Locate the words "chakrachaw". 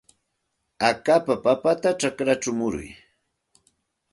1.99-2.55